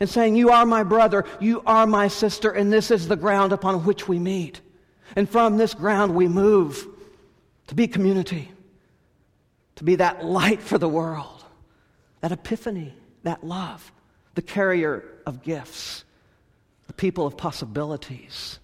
and 0.00 0.10
saying, 0.10 0.36
You 0.36 0.50
are 0.50 0.66
my 0.66 0.82
brother, 0.82 1.24
you 1.40 1.62
are 1.66 1.86
my 1.86 2.08
sister, 2.08 2.50
and 2.50 2.72
this 2.72 2.90
is 2.90 3.08
the 3.08 3.16
ground 3.16 3.52
upon 3.52 3.84
which 3.84 4.08
we 4.08 4.18
meet. 4.18 4.60
And 5.16 5.28
from 5.28 5.56
this 5.56 5.74
ground 5.74 6.14
we 6.14 6.28
move 6.28 6.86
to 7.68 7.74
be 7.74 7.86
community, 7.86 8.50
to 9.76 9.84
be 9.84 9.96
that 9.96 10.24
light 10.24 10.62
for 10.62 10.78
the 10.78 10.88
world, 10.88 11.44
that 12.20 12.32
epiphany, 12.32 12.94
that 13.22 13.44
love, 13.44 13.92
the 14.34 14.42
carrier 14.42 15.04
of 15.26 15.42
gifts 15.42 16.04
the 16.86 16.92
people 16.92 17.26
of 17.26 17.36
possibilities. 17.36 18.58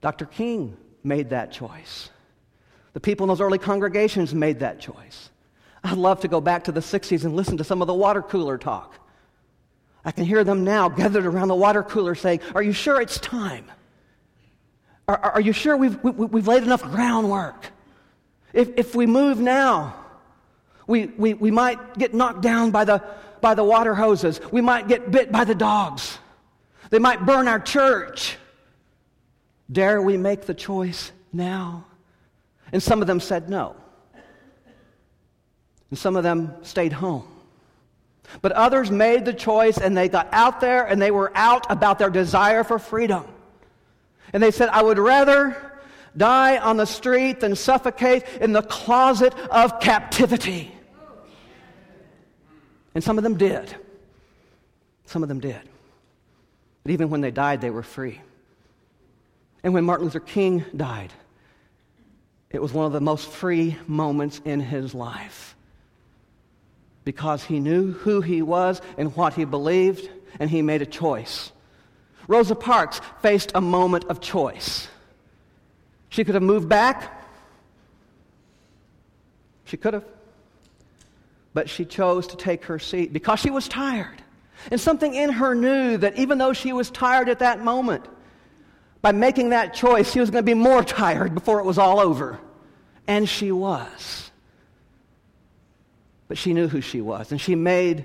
Dr. 0.00 0.26
King 0.26 0.76
made 1.02 1.30
that 1.30 1.52
choice. 1.52 2.10
The 2.92 3.00
people 3.00 3.24
in 3.24 3.28
those 3.28 3.40
early 3.40 3.58
congregations 3.58 4.34
made 4.34 4.60
that 4.60 4.80
choice. 4.80 5.30
I'd 5.82 5.98
love 5.98 6.20
to 6.20 6.28
go 6.28 6.40
back 6.40 6.64
to 6.64 6.72
the 6.72 6.80
60s 6.80 7.24
and 7.24 7.34
listen 7.34 7.56
to 7.56 7.64
some 7.64 7.80
of 7.80 7.86
the 7.86 7.94
water 7.94 8.22
cooler 8.22 8.58
talk. 8.58 8.94
I 10.04 10.12
can 10.12 10.24
hear 10.24 10.44
them 10.44 10.64
now 10.64 10.88
gathered 10.88 11.26
around 11.26 11.48
the 11.48 11.54
water 11.54 11.82
cooler 11.82 12.14
saying, 12.14 12.40
Are 12.54 12.62
you 12.62 12.72
sure 12.72 13.00
it's 13.00 13.18
time? 13.18 13.70
Are, 15.08 15.18
are 15.18 15.40
you 15.40 15.52
sure 15.52 15.76
we've, 15.76 16.02
we, 16.02 16.10
have 16.10 16.32
we 16.32 16.40
have 16.40 16.48
laid 16.48 16.62
enough 16.62 16.82
groundwork? 16.82 17.66
If, 18.52 18.70
if 18.76 18.94
we 18.94 19.06
move 19.06 19.38
now, 19.38 19.94
we, 20.86 21.06
we, 21.06 21.34
we 21.34 21.50
might 21.50 21.96
get 21.98 22.14
knocked 22.14 22.42
down 22.42 22.70
by 22.70 22.84
the, 22.84 23.02
by 23.40 23.54
the 23.54 23.64
water 23.64 23.94
hoses. 23.94 24.40
We 24.50 24.60
might 24.60 24.88
get 24.88 25.10
bit 25.10 25.30
by 25.30 25.44
the 25.44 25.54
dogs. 25.54 26.18
They 26.90 26.98
might 26.98 27.24
burn 27.24 27.46
our 27.46 27.60
church. 27.60 28.36
Dare 29.70 30.02
we 30.02 30.16
make 30.16 30.46
the 30.46 30.54
choice 30.54 31.12
now? 31.32 31.84
And 32.72 32.82
some 32.82 33.00
of 33.00 33.06
them 33.06 33.20
said 33.20 33.48
no. 33.48 33.76
And 35.90 35.98
some 35.98 36.16
of 36.16 36.22
them 36.22 36.54
stayed 36.62 36.92
home. 36.92 37.26
But 38.42 38.52
others 38.52 38.90
made 38.90 39.24
the 39.24 39.32
choice 39.32 39.78
and 39.78 39.96
they 39.96 40.08
got 40.08 40.28
out 40.32 40.60
there 40.60 40.86
and 40.86 41.00
they 41.00 41.10
were 41.10 41.32
out 41.34 41.66
about 41.70 41.98
their 41.98 42.10
desire 42.10 42.62
for 42.62 42.78
freedom. 42.78 43.24
And 44.32 44.42
they 44.42 44.52
said, 44.52 44.68
I 44.68 44.82
would 44.82 44.98
rather 44.98 45.69
die 46.16 46.58
on 46.58 46.76
the 46.76 46.86
street 46.86 47.40
than 47.40 47.56
suffocate 47.56 48.24
in 48.40 48.52
the 48.52 48.62
closet 48.62 49.34
of 49.50 49.80
captivity. 49.80 50.74
And 52.94 53.04
some 53.04 53.18
of 53.18 53.24
them 53.24 53.36
did. 53.36 53.74
Some 55.06 55.22
of 55.22 55.28
them 55.28 55.40
did. 55.40 55.60
But 56.82 56.92
even 56.92 57.10
when 57.10 57.20
they 57.20 57.30
died, 57.30 57.60
they 57.60 57.70
were 57.70 57.82
free. 57.82 58.20
And 59.62 59.74
when 59.74 59.84
Martin 59.84 60.06
Luther 60.06 60.20
King 60.20 60.64
died, 60.74 61.12
it 62.50 62.60
was 62.60 62.72
one 62.72 62.86
of 62.86 62.92
the 62.92 63.00
most 63.00 63.28
free 63.28 63.76
moments 63.86 64.40
in 64.44 64.60
his 64.60 64.94
life 64.94 65.54
because 67.04 67.44
he 67.44 67.60
knew 67.60 67.92
who 67.92 68.20
he 68.20 68.42
was 68.42 68.80
and 68.98 69.14
what 69.16 69.34
he 69.34 69.44
believed, 69.44 70.08
and 70.38 70.50
he 70.50 70.62
made 70.62 70.82
a 70.82 70.86
choice. 70.86 71.50
Rosa 72.28 72.54
Parks 72.54 73.00
faced 73.20 73.52
a 73.54 73.60
moment 73.60 74.04
of 74.04 74.20
choice. 74.20 74.88
She 76.10 76.24
could 76.24 76.34
have 76.34 76.42
moved 76.42 76.68
back. 76.68 77.24
She 79.64 79.76
could 79.76 79.94
have. 79.94 80.04
But 81.54 81.70
she 81.70 81.84
chose 81.84 82.26
to 82.28 82.36
take 82.36 82.64
her 82.64 82.78
seat 82.78 83.12
because 83.12 83.40
she 83.40 83.50
was 83.50 83.68
tired. 83.68 84.22
And 84.70 84.80
something 84.80 85.14
in 85.14 85.30
her 85.30 85.54
knew 85.54 85.96
that 85.96 86.16
even 86.18 86.38
though 86.38 86.52
she 86.52 86.72
was 86.72 86.90
tired 86.90 87.28
at 87.28 87.38
that 87.38 87.62
moment, 87.62 88.06
by 89.00 89.12
making 89.12 89.50
that 89.50 89.72
choice, 89.72 90.12
she 90.12 90.20
was 90.20 90.30
going 90.30 90.44
to 90.44 90.46
be 90.46 90.54
more 90.54 90.82
tired 90.82 91.34
before 91.34 91.60
it 91.60 91.64
was 91.64 91.78
all 91.78 91.98
over. 91.98 92.38
And 93.06 93.28
she 93.28 93.50
was. 93.52 94.30
But 96.28 96.38
she 96.38 96.52
knew 96.52 96.68
who 96.68 96.80
she 96.80 97.00
was. 97.00 97.30
And 97.30 97.40
she 97.40 97.54
made 97.54 98.04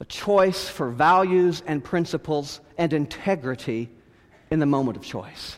a 0.00 0.04
choice 0.04 0.68
for 0.68 0.90
values 0.90 1.62
and 1.66 1.82
principles 1.82 2.60
and 2.76 2.92
integrity 2.92 3.88
in 4.50 4.58
the 4.58 4.66
moment 4.66 4.96
of 4.96 5.04
choice. 5.04 5.56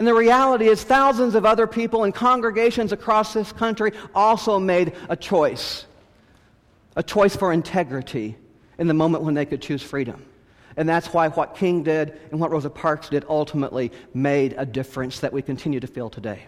And 0.00 0.08
the 0.08 0.14
reality 0.14 0.66
is, 0.66 0.82
thousands 0.82 1.36
of 1.36 1.44
other 1.44 1.68
people 1.68 2.02
and 2.02 2.12
congregations 2.12 2.90
across 2.90 3.34
this 3.34 3.52
country 3.52 3.92
also 4.14 4.58
made 4.58 4.94
a 5.08 5.14
choice 5.14 5.84
a 6.96 7.02
choice 7.02 7.36
for 7.36 7.52
integrity 7.52 8.36
in 8.78 8.86
the 8.86 8.94
moment 8.94 9.24
when 9.24 9.34
they 9.34 9.46
could 9.46 9.62
choose 9.62 9.82
freedom. 9.82 10.24
And 10.76 10.88
that's 10.88 11.08
why 11.08 11.28
what 11.28 11.54
King 11.54 11.82
did 11.82 12.18
and 12.30 12.40
what 12.40 12.50
Rosa 12.50 12.70
Parks 12.70 13.08
did 13.08 13.24
ultimately 13.28 13.92
made 14.14 14.54
a 14.56 14.66
difference 14.66 15.20
that 15.20 15.32
we 15.32 15.42
continue 15.42 15.80
to 15.80 15.86
feel 15.86 16.10
today. 16.10 16.46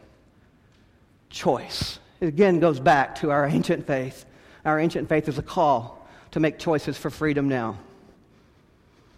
Choice. 1.30 1.99
It 2.21 2.26
again 2.26 2.61
goes 2.61 2.80
back 2.80 3.14
to 3.16 3.30
our 3.30 3.47
ancient 3.47 3.87
faith. 3.87 4.25
Our 4.64 4.78
ancient 4.78 5.09
faith 5.09 5.28
is 5.28 5.38
a 5.38 5.42
call 5.42 6.06
to 6.30 6.40
make 6.40 6.59
choices 6.59 6.97
for 6.97 7.11
freedom 7.11 7.49
now. 7.49 7.78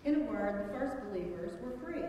In 0.05 0.17
a 0.17 0.19
word, 0.21 0.69
the 0.69 0.79
first 0.79 0.97
believers 1.11 1.53
were 1.63 1.79
free. 1.85 2.03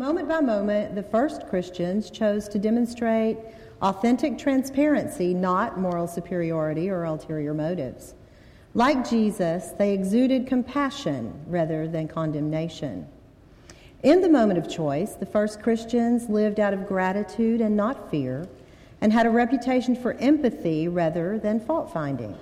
Moment 0.00 0.28
by 0.28 0.40
moment, 0.40 0.94
the 0.94 1.02
first 1.02 1.46
Christians 1.46 2.08
chose 2.08 2.48
to 2.48 2.58
demonstrate 2.58 3.36
authentic 3.82 4.38
transparency, 4.38 5.34
not 5.34 5.78
moral 5.78 6.08
superiority 6.08 6.88
or 6.88 7.04
ulterior 7.04 7.52
motives. 7.52 8.14
Like 8.72 9.06
Jesus, 9.06 9.72
they 9.76 9.92
exuded 9.92 10.46
compassion 10.46 11.38
rather 11.46 11.86
than 11.86 12.08
condemnation. 12.08 13.06
In 14.02 14.22
the 14.22 14.28
moment 14.30 14.58
of 14.58 14.70
choice, 14.70 15.16
the 15.16 15.26
first 15.26 15.60
Christians 15.62 16.30
lived 16.30 16.60
out 16.60 16.72
of 16.72 16.88
gratitude 16.88 17.60
and 17.60 17.76
not 17.76 18.10
fear, 18.10 18.48
and 19.02 19.12
had 19.12 19.26
a 19.26 19.30
reputation 19.30 19.94
for 19.94 20.14
empathy 20.14 20.88
rather 20.88 21.38
than 21.38 21.60
fault 21.60 21.92
finding. 21.92 22.34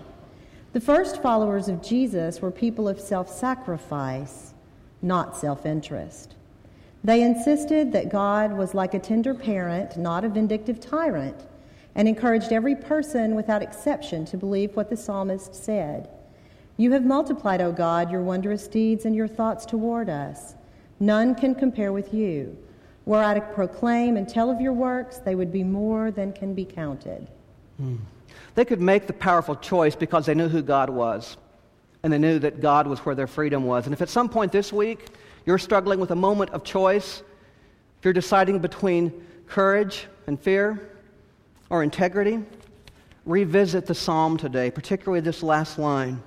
The 0.74 0.80
first 0.80 1.20
followers 1.20 1.66
of 1.66 1.82
Jesus 1.82 2.40
were 2.40 2.52
people 2.52 2.88
of 2.88 3.00
self 3.00 3.28
sacrifice, 3.28 4.54
not 5.02 5.36
self 5.36 5.66
interest. 5.66 6.36
They 7.04 7.22
insisted 7.22 7.92
that 7.92 8.10
God 8.10 8.52
was 8.52 8.74
like 8.74 8.94
a 8.94 8.98
tender 8.98 9.34
parent, 9.34 9.96
not 9.96 10.24
a 10.24 10.28
vindictive 10.28 10.80
tyrant, 10.80 11.46
and 11.94 12.08
encouraged 12.08 12.52
every 12.52 12.74
person 12.74 13.34
without 13.34 13.62
exception 13.62 14.24
to 14.26 14.36
believe 14.36 14.76
what 14.76 14.90
the 14.90 14.96
psalmist 14.96 15.54
said. 15.54 16.08
You 16.76 16.92
have 16.92 17.04
multiplied, 17.04 17.60
O 17.60 17.72
God, 17.72 18.10
your 18.10 18.22
wondrous 18.22 18.68
deeds 18.68 19.04
and 19.04 19.14
your 19.14 19.28
thoughts 19.28 19.66
toward 19.66 20.08
us. 20.08 20.54
None 21.00 21.34
can 21.34 21.54
compare 21.54 21.92
with 21.92 22.14
you. 22.14 22.56
Were 23.04 23.22
I 23.22 23.34
to 23.34 23.40
proclaim 23.40 24.16
and 24.16 24.28
tell 24.28 24.50
of 24.50 24.60
your 24.60 24.72
works, 24.72 25.18
they 25.18 25.34
would 25.34 25.50
be 25.50 25.64
more 25.64 26.10
than 26.10 26.32
can 26.32 26.54
be 26.54 26.64
counted. 26.64 27.26
Hmm. 27.78 27.96
They 28.54 28.64
could 28.64 28.80
make 28.80 29.06
the 29.06 29.12
powerful 29.12 29.56
choice 29.56 29.96
because 29.96 30.26
they 30.26 30.34
knew 30.34 30.48
who 30.48 30.62
God 30.62 30.90
was, 30.90 31.36
and 32.02 32.12
they 32.12 32.18
knew 32.18 32.38
that 32.40 32.60
God 32.60 32.86
was 32.86 32.98
where 33.00 33.14
their 33.14 33.26
freedom 33.26 33.64
was. 33.64 33.86
And 33.86 33.94
if 33.94 34.02
at 34.02 34.08
some 34.08 34.28
point 34.28 34.52
this 34.52 34.72
week 34.72 35.06
you're 35.48 35.56
struggling 35.56 35.98
with 35.98 36.10
a 36.10 36.14
moment 36.14 36.50
of 36.50 36.62
choice, 36.62 37.22
if 37.98 38.04
you're 38.04 38.12
deciding 38.12 38.58
between 38.58 39.26
courage 39.46 40.06
and 40.26 40.38
fear, 40.38 40.90
or 41.70 41.82
integrity, 41.82 42.44
revisit 43.24 43.86
the 43.86 43.94
psalm 43.94 44.36
today, 44.36 44.70
particularly 44.70 45.20
this 45.20 45.42
last 45.42 45.78
line. 45.78 46.22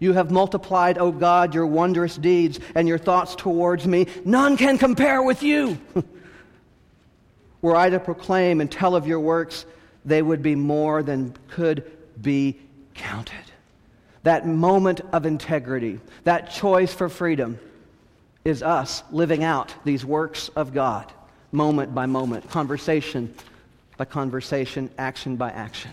You 0.00 0.12
have 0.14 0.32
multiplied, 0.32 0.98
O 0.98 1.12
God, 1.12 1.54
your 1.54 1.68
wondrous 1.68 2.16
deeds 2.16 2.58
and 2.74 2.88
your 2.88 2.98
thoughts 2.98 3.36
towards 3.36 3.86
me. 3.86 4.08
None 4.24 4.56
can 4.56 4.76
compare 4.76 5.22
with 5.22 5.44
you. 5.44 5.78
Were 7.62 7.76
I 7.76 7.90
to 7.90 8.00
proclaim 8.00 8.60
and 8.60 8.68
tell 8.68 8.96
of 8.96 9.06
your 9.06 9.20
works, 9.20 9.66
they 10.04 10.20
would 10.20 10.42
be 10.42 10.56
more 10.56 11.04
than 11.04 11.32
could 11.46 11.92
be 12.20 12.58
counted. 12.94 13.36
That 14.24 14.48
moment 14.48 15.00
of 15.12 15.26
integrity, 15.26 16.00
that 16.24 16.50
choice 16.50 16.92
for 16.92 17.08
freedom, 17.08 17.60
is 18.44 18.62
us 18.62 19.02
living 19.10 19.42
out 19.42 19.74
these 19.84 20.04
works 20.04 20.48
of 20.50 20.74
God, 20.74 21.12
moment 21.52 21.94
by 21.94 22.06
moment, 22.06 22.48
conversation 22.50 23.34
by 23.96 24.04
conversation, 24.04 24.90
action 24.98 25.36
by 25.36 25.50
action. 25.50 25.92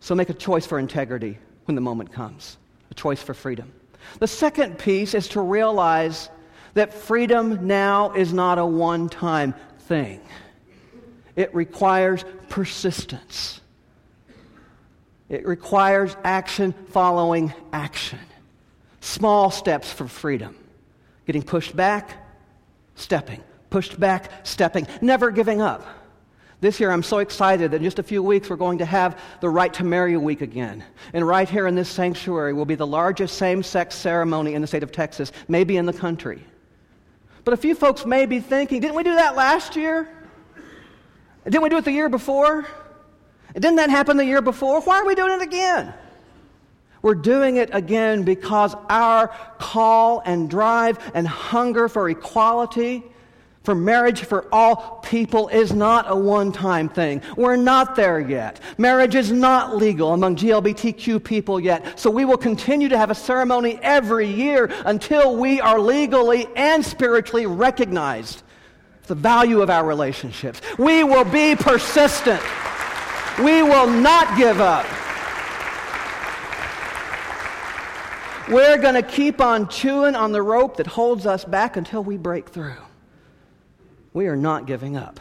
So 0.00 0.14
make 0.14 0.30
a 0.30 0.34
choice 0.34 0.66
for 0.66 0.78
integrity 0.78 1.38
when 1.64 1.74
the 1.74 1.80
moment 1.80 2.12
comes, 2.12 2.56
a 2.90 2.94
choice 2.94 3.22
for 3.22 3.34
freedom. 3.34 3.72
The 4.18 4.28
second 4.28 4.78
piece 4.78 5.14
is 5.14 5.28
to 5.28 5.40
realize 5.40 6.28
that 6.74 6.92
freedom 6.92 7.66
now 7.66 8.12
is 8.12 8.32
not 8.32 8.58
a 8.58 8.66
one 8.66 9.08
time 9.08 9.54
thing, 9.80 10.20
it 11.36 11.54
requires 11.54 12.24
persistence. 12.48 13.60
It 15.30 15.46
requires 15.46 16.14
action 16.22 16.74
following 16.90 17.54
action. 17.72 18.20
Small 19.00 19.50
steps 19.50 19.90
for 19.90 20.06
freedom. 20.06 20.54
Getting 21.26 21.42
pushed 21.42 21.74
back, 21.74 22.16
stepping. 22.94 23.42
Pushed 23.70 23.98
back, 23.98 24.30
stepping. 24.46 24.86
Never 25.00 25.30
giving 25.30 25.60
up. 25.60 25.86
This 26.60 26.80
year, 26.80 26.90
I'm 26.90 27.02
so 27.02 27.18
excited 27.18 27.72
that 27.72 27.78
in 27.78 27.82
just 27.82 27.98
a 27.98 28.02
few 28.02 28.22
weeks, 28.22 28.48
we're 28.48 28.56
going 28.56 28.78
to 28.78 28.84
have 28.84 29.20
the 29.40 29.50
Right 29.50 29.72
to 29.74 29.84
Marry 29.84 30.16
Week 30.16 30.40
again. 30.40 30.84
And 31.12 31.26
right 31.26 31.48
here 31.48 31.66
in 31.66 31.74
this 31.74 31.90
sanctuary 31.90 32.52
will 32.52 32.64
be 32.64 32.74
the 32.74 32.86
largest 32.86 33.36
same 33.36 33.62
sex 33.62 33.94
ceremony 33.94 34.54
in 34.54 34.62
the 34.62 34.66
state 34.66 34.82
of 34.82 34.92
Texas, 34.92 35.32
maybe 35.48 35.76
in 35.76 35.84
the 35.84 35.92
country. 35.92 36.42
But 37.44 37.52
a 37.52 37.56
few 37.58 37.74
folks 37.74 38.06
may 38.06 38.24
be 38.26 38.40
thinking, 38.40 38.80
didn't 38.80 38.96
we 38.96 39.02
do 39.02 39.14
that 39.14 39.36
last 39.36 39.76
year? 39.76 40.08
Didn't 41.44 41.62
we 41.62 41.68
do 41.68 41.76
it 41.76 41.84
the 41.84 41.92
year 41.92 42.08
before? 42.08 42.66
Didn't 43.52 43.76
that 43.76 43.90
happen 43.90 44.16
the 44.16 44.24
year 44.24 44.40
before? 44.40 44.80
Why 44.80 45.00
are 45.00 45.06
we 45.06 45.14
doing 45.14 45.32
it 45.32 45.42
again? 45.42 45.92
We're 47.04 47.14
doing 47.14 47.56
it 47.56 47.68
again 47.74 48.22
because 48.22 48.74
our 48.88 49.28
call 49.58 50.22
and 50.24 50.48
drive 50.48 50.98
and 51.12 51.28
hunger 51.28 51.86
for 51.86 52.08
equality 52.08 53.04
for 53.62 53.74
marriage 53.74 54.24
for 54.24 54.46
all 54.50 55.00
people 55.02 55.48
is 55.48 55.74
not 55.74 56.06
a 56.08 56.16
one 56.16 56.50
time 56.50 56.88
thing. 56.88 57.20
We're 57.36 57.56
not 57.56 57.94
there 57.94 58.20
yet. 58.20 58.58
Marriage 58.78 59.14
is 59.16 59.30
not 59.30 59.76
legal 59.76 60.14
among 60.14 60.36
GLBTQ 60.36 61.22
people 61.22 61.60
yet. 61.60 62.00
So 62.00 62.08
we 62.08 62.24
will 62.24 62.38
continue 62.38 62.88
to 62.88 62.96
have 62.96 63.10
a 63.10 63.14
ceremony 63.14 63.78
every 63.82 64.26
year 64.26 64.70
until 64.86 65.36
we 65.36 65.60
are 65.60 65.78
legally 65.78 66.46
and 66.56 66.82
spiritually 66.82 67.44
recognized 67.44 68.44
the 69.08 69.14
value 69.14 69.60
of 69.60 69.68
our 69.68 69.84
relationships. 69.84 70.62
We 70.78 71.04
will 71.04 71.26
be 71.26 71.54
persistent. 71.54 72.40
We 73.38 73.62
will 73.62 73.90
not 73.90 74.38
give 74.38 74.62
up. 74.62 74.86
We're 78.48 78.78
going 78.78 78.94
to 78.94 79.02
keep 79.02 79.40
on 79.40 79.68
chewing 79.68 80.14
on 80.14 80.32
the 80.32 80.42
rope 80.42 80.76
that 80.76 80.86
holds 80.86 81.26
us 81.26 81.44
back 81.44 81.76
until 81.76 82.04
we 82.04 82.16
break 82.16 82.48
through 82.48 82.76
we 84.14 84.28
are 84.28 84.36
not 84.36 84.66
giving 84.66 84.96
up. 84.96 85.20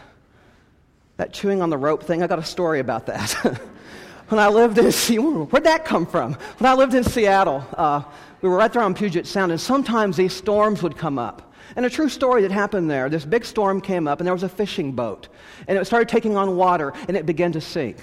That 1.18 1.34
chewing 1.34 1.62
on 1.62 1.70
the 1.70 1.78
rope 1.78 2.04
thing, 2.04 2.24
I 2.24 2.28
got 2.28 2.40
a 2.40 2.44
story 2.44 2.80
about 2.80 3.08
that. 3.08 3.32
when 4.30 4.40
I 4.40 4.48
lived 4.48 4.78
in 4.78 4.92
Seattle, 4.92 5.46
where'd 5.48 5.66
that 5.66 5.84
come 5.84 6.06
from? 6.06 6.34
When 6.60 6.72
I 6.72 6.76
lived 6.76 6.94
in 6.94 7.04
Seattle, 7.04 7.66
uh, 7.74 8.04
we 8.42 8.50
were 8.50 8.56
right 8.56 8.72
there 8.72 8.82
on 8.82 8.94
Puget 8.94 9.28
Sound, 9.28 9.52
and 9.52 9.60
sometimes 9.60 10.16
these 10.16 10.34
storms 10.34 10.82
would 10.82 10.96
come 10.96 11.20
up. 11.20 11.54
And 11.76 11.86
a 11.86 11.90
true 11.90 12.10
story 12.10 12.44
that 12.44 12.52
happened 12.52 12.90
there 12.90 13.10
this 13.10 13.26
big 13.26 13.46
storm 13.46 13.82
came 13.82 14.08
up, 14.08 14.20
and 14.20 14.28
there 14.28 14.34
was 14.34 14.44
a 14.44 14.50
fishing 14.50 14.92
boat. 14.92 15.28
And 15.68 15.78
it 15.78 15.86
started 15.86 16.08
taking 16.08 16.38
on 16.38 16.56
water, 16.56 16.94
and 17.08 17.18
it 17.18 17.26
began 17.26 17.52
to 17.54 17.62
sink. 17.62 17.98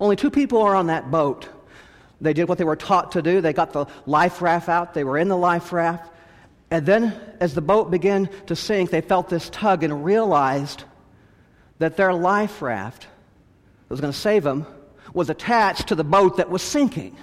Only 0.00 0.16
two 0.16 0.30
people 0.30 0.62
are 0.62 0.74
on 0.74 0.86
that 0.86 1.10
boat. 1.10 1.48
They 2.20 2.32
did 2.32 2.48
what 2.48 2.58
they 2.58 2.64
were 2.64 2.76
taught 2.76 3.12
to 3.12 3.22
do. 3.22 3.40
They 3.40 3.52
got 3.52 3.72
the 3.72 3.86
life 4.06 4.42
raft 4.42 4.68
out, 4.68 4.94
they 4.94 5.04
were 5.04 5.18
in 5.18 5.28
the 5.28 5.36
life 5.36 5.72
raft, 5.72 6.10
and 6.70 6.86
then, 6.86 7.18
as 7.40 7.54
the 7.54 7.60
boat 7.60 7.90
began 7.90 8.30
to 8.46 8.54
sink, 8.54 8.90
they 8.90 9.00
felt 9.00 9.28
this 9.28 9.50
tug 9.50 9.82
and 9.82 10.04
realized 10.04 10.84
that 11.78 11.96
their 11.96 12.12
life 12.12 12.62
raft 12.62 13.02
that 13.02 13.90
was 13.90 14.00
going 14.00 14.12
to 14.12 14.18
save 14.18 14.44
them 14.44 14.66
was 15.12 15.30
attached 15.30 15.88
to 15.88 15.96
the 15.96 16.04
boat 16.04 16.36
that 16.36 16.48
was 16.48 16.62
sinking. 16.62 17.16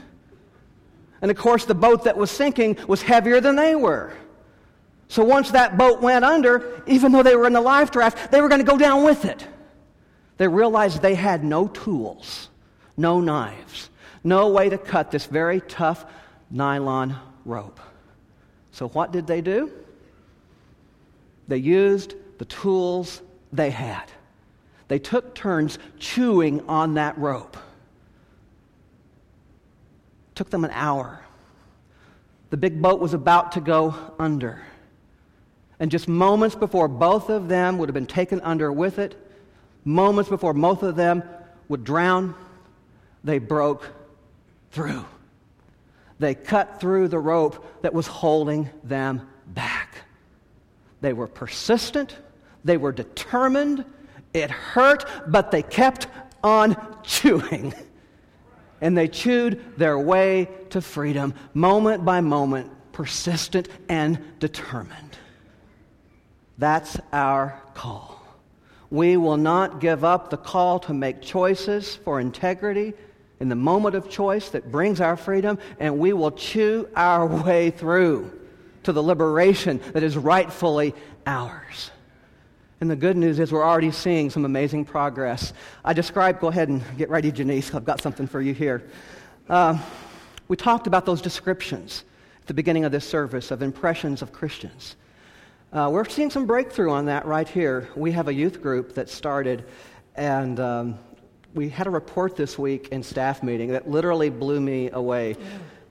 And 1.22 1.32
of 1.32 1.38
course, 1.38 1.64
the 1.64 1.76
boat 1.76 2.04
that 2.04 2.18
was 2.18 2.30
sinking 2.30 2.78
was 2.88 3.02
heavier 3.02 3.40
than 3.40 3.56
they 3.56 3.76
were. 3.76 4.14
So 5.08 5.24
once 5.24 5.52
that 5.52 5.78
boat 5.78 6.02
went 6.02 6.26
under, 6.26 6.84
even 6.86 7.14
though 7.14 7.24
they 7.24 7.38
were 7.38 7.48
in 7.48 7.54
the 7.54 7.62
life 7.62 7.96
raft, 7.96 8.32
they 8.32 8.42
were 8.42 8.50
going 8.50 8.60
to 8.60 8.70
go 8.70 8.78
down 8.78 9.06
with 9.06 9.24
it. 9.24 9.48
They 10.36 10.50
realized 10.50 11.02
they 11.02 11.16
had 11.16 11.46
no 11.46 11.70
tools, 11.70 12.50
no 12.98 13.22
knives, 13.22 13.90
no 14.28 14.50
way 14.50 14.70
to 14.70 14.78
cut 14.78 15.12
this 15.12 15.26
very 15.26 15.62
tough 15.62 16.06
nylon 16.52 17.18
rope. 17.46 17.80
So, 18.72 18.90
what 18.90 19.12
did 19.12 19.26
they 19.26 19.42
do? 19.42 19.72
They 21.48 21.58
used 21.58 22.16
the 22.38 22.46
tools 22.46 23.22
they 23.52 23.70
had. 23.70 24.04
They 24.88 25.00
took 25.00 25.34
turns 25.34 25.80
chewing 26.00 26.68
on 26.68 26.96
that 26.96 27.18
rope. 27.18 27.58
It 30.30 30.36
took 30.36 30.50
them 30.50 30.63
an 30.63 30.72
hour. 30.72 31.24
The 32.50 32.58
big 32.58 32.82
boat 32.82 33.00
was 33.00 33.13
about 33.13 33.54
to 33.54 33.62
go 33.62 33.96
under. 34.20 34.62
And 35.80 35.92
just 35.92 36.08
moments 36.08 36.56
before 36.56 36.88
both 36.88 37.30
of 37.30 37.48
them 37.50 37.78
would 37.78 37.90
have 37.90 37.94
been 37.94 38.06
taken 38.06 38.42
under 38.42 38.72
with 38.72 39.00
it, 39.00 39.16
moments 39.84 40.30
before 40.30 40.54
both 40.54 40.84
of 40.84 40.96
them 40.96 41.24
would 41.68 41.84
drown, 41.84 42.34
they 43.24 43.40
broke 43.40 43.92
through. 44.78 45.04
They 46.20 46.36
cut 46.36 46.80
through 46.80 47.08
the 47.08 47.18
rope 47.18 47.82
that 47.82 47.96
was 47.96 48.06
holding 48.06 48.70
them 48.84 49.28
back. 49.48 49.96
They 51.02 51.13
were 51.13 51.26
persistent, 51.26 52.16
they 52.63 52.78
were 52.78 52.92
determined. 52.92 53.86
It 54.36 54.52
hurt, 54.52 55.04
but 55.26 55.50
they 55.50 55.63
kept 55.63 56.06
on 56.44 56.76
chewing. 57.02 57.74
And 58.80 58.96
they 58.96 59.08
chewed 59.08 59.80
their 59.80 59.98
way 59.98 60.48
to 60.70 60.80
freedom, 60.80 61.34
moment 61.56 62.06
by 62.06 62.22
moment, 62.22 62.70
persistent 62.92 63.70
and 63.90 64.20
determined. 64.38 65.18
That's 66.60 67.00
our 67.12 67.60
call. 67.74 68.22
We 68.92 69.18
will 69.18 69.38
not 69.38 69.80
give 69.80 70.04
up 70.04 70.30
the 70.30 70.38
call 70.38 70.78
to 70.82 70.94
make 70.94 71.24
choices 71.24 71.96
for 71.96 72.20
integrity 72.20 72.94
in 73.39 73.50
the 73.50 73.56
moment 73.56 73.95
of 73.95 74.10
choice 74.10 74.50
that 74.50 74.71
brings 74.71 75.00
our 75.00 75.15
freedom, 75.15 75.60
and 75.80 76.00
we 76.00 76.13
will 76.13 76.32
chew 76.32 76.88
our 76.95 77.26
way 77.43 77.69
through 77.69 78.32
to 78.84 78.91
the 78.91 79.04
liberation 79.04 79.82
that 79.93 80.04
is 80.04 80.17
rightfully 80.17 80.95
ours. 81.26 81.91
And 82.80 82.89
the 82.89 82.95
good 82.95 83.17
news 83.17 83.39
is 83.39 83.52
we're 83.52 83.65
already 83.65 83.91
seeing 83.91 84.30
some 84.30 84.45
amazing 84.45 84.86
progress. 84.86 85.52
I 85.84 85.93
described, 85.93 86.39
go 86.39 86.47
ahead 86.47 86.69
and 86.69 86.84
get 86.97 87.10
ready, 87.10 87.32
Janice. 87.32 87.73
I've 87.73 87.86
got 87.86 88.02
something 88.02 88.28
for 88.28 88.39
you 88.39 88.54
here. 88.54 88.88
Uh, 89.50 89.80
we 90.47 90.56
talked 90.56 90.86
about 90.88 91.06
those 91.06 91.21
descriptions 91.21 92.04
at 92.39 92.47
the 92.47 92.54
beginning 92.54 92.86
of 92.86 92.91
this 92.91 93.08
service 93.08 93.50
of 93.50 93.62
impressions 93.62 94.21
of 94.21 94.32
Christians. 94.32 94.95
Uh, 95.73 95.89
we're 95.91 96.08
seeing 96.08 96.30
some 96.30 96.45
breakthrough 96.45 96.91
on 96.91 97.06
that 97.08 97.26
right 97.26 97.47
here. 97.47 97.89
We 97.95 98.12
have 98.13 98.28
a 98.28 98.34
youth 98.34 98.62
group 98.62 98.93
that 98.93 99.10
started, 99.10 99.65
and 100.15 100.60
um, 100.60 101.00
we 101.58 101.70
had 101.70 101.88
a 101.88 101.89
report 101.89 102.36
this 102.36 102.58
week 102.58 102.89
in 102.89 103.02
staff 103.02 103.41
meeting 103.41 103.72
that 103.72 103.89
literally 103.89 104.30
blew 104.30 104.62
me 104.62 104.91
away. 104.91 105.36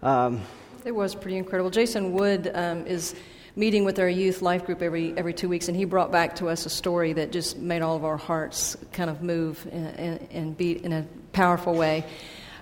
Yeah. 0.02 0.26
Um, 0.26 0.40
it 0.84 0.94
was 0.94 1.16
pretty 1.16 1.36
incredible. 1.36 1.70
Jason 1.70 2.12
Wood 2.12 2.50
um, 2.54 2.86
is 2.86 3.16
meeting 3.56 3.84
with 3.84 3.98
our 3.98 4.08
youth 4.08 4.42
life 4.42 4.64
group 4.64 4.80
every 4.80 5.12
every 5.18 5.34
two 5.34 5.48
weeks, 5.48 5.66
and 5.66 5.76
he 5.76 5.84
brought 5.84 6.12
back 6.12 6.36
to 6.36 6.48
us 6.48 6.64
a 6.64 6.70
story 6.70 7.14
that 7.14 7.32
just 7.32 7.58
made 7.58 7.82
all 7.82 7.96
of 7.96 8.04
our 8.04 8.16
hearts 8.16 8.76
kind 8.92 9.10
of 9.10 9.22
move 9.22 9.66
and, 9.72 9.98
and, 9.98 10.28
and 10.30 10.56
beat 10.56 10.82
in 10.82 10.92
a 10.92 11.04
powerful 11.32 11.74
way. 11.74 12.04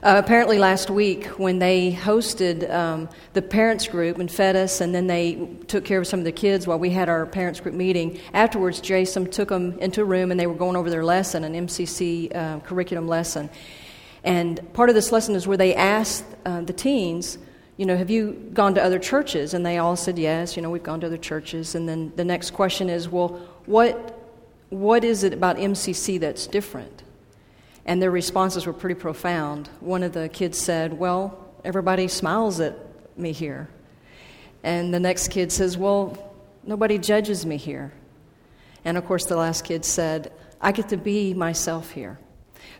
Uh, 0.05 0.21
apparently, 0.23 0.59
last 0.59 0.91
week, 0.91 1.25
when 1.39 1.59
they 1.59 1.91
hosted 1.91 2.71
um, 2.71 3.09
the 3.33 3.41
parents 3.41 3.89
group 3.89 4.19
and 4.19 4.31
fed 4.31 4.55
us, 4.55 4.83
and 4.83 4.95
then 4.95 5.07
they 5.07 5.49
took 5.67 5.83
care 5.87 5.99
of 5.99 6.07
some 6.07 6.19
of 6.19 6.27
the 6.27 6.33
kids 6.33 6.67
while 6.67 6.79
we 6.79 6.91
had 6.91 7.09
our 7.09 7.25
parents 7.25 7.59
group 7.59 7.75
meeting, 7.75 8.21
afterwards, 8.35 8.83
Jason 8.83 9.31
took 9.31 9.49
them 9.49 9.79
into 9.79 10.03
a 10.03 10.05
room 10.05 10.31
and 10.31 10.39
they 10.39 10.47
were 10.47 10.53
going 10.53 10.77
over 10.77 10.91
their 10.91 11.07
lesson, 11.07 11.43
an 11.43 11.55
MCC 11.55 12.37
uh, 12.37 12.61
curriculum 12.61 13.09
lesson. 13.09 13.49
And 14.25 14.61
part 14.75 14.91
of 14.91 14.95
this 14.95 15.11
lesson 15.11 15.37
is 15.37 15.47
where 15.47 15.57
they 15.57 15.75
asked 15.75 16.27
uh, 16.45 16.61
the 16.61 16.75
teens, 16.75 17.39
you 17.79 17.87
know, 17.87 17.97
have 17.97 18.11
you 18.11 18.51
gone 18.53 18.75
to 18.75 18.85
other 18.85 18.99
churches? 18.99 19.55
And 19.55 19.65
they 19.65 19.79
all 19.79 19.97
said 19.97 20.19
yes, 20.19 20.55
you 20.55 20.61
know, 20.61 20.69
we've 20.69 20.83
gone 20.83 21.01
to 21.01 21.07
other 21.07 21.17
churches. 21.17 21.75
And 21.75 21.89
then 21.89 22.13
the 22.15 22.27
next 22.27 22.51
question 22.51 22.91
is, 22.91 23.09
well, 23.09 23.41
what, 23.65 24.21
what 24.69 25.03
is 25.03 25.25
it 25.25 25.33
about 25.33 25.57
MCC 25.57 26.21
that's 26.21 26.47
different? 26.47 27.04
And 27.87 28.01
their 28.01 28.11
responses 28.11 28.67
were 28.67 28.73
pretty 28.73 28.95
profound. 28.95 29.69
One 29.81 30.03
of 30.03 30.13
the 30.13 30.29
kids 30.29 30.59
said, 30.59 30.95
Well, 30.95 31.39
everybody 31.65 32.09
smiles 32.09 32.61
at 32.61 32.79
me 33.19 33.33
here. 33.33 33.69
And 34.63 34.93
the 34.95 35.01
next 35.01 35.29
kid 35.29 35.53
says, 35.53 35.77
Well, 35.77 36.35
nobody 36.65 36.99
judges 36.99 37.45
me 37.45 37.57
here. 37.57 37.93
And 38.85 38.97
of 38.97 39.07
course, 39.07 39.27
the 39.27 39.37
last 39.37 39.65
kid 39.65 39.85
said, 39.85 40.33
I 40.61 40.73
get 40.73 40.89
to 40.91 40.97
be 40.97 41.35
myself 41.35 41.91
here. 41.91 42.19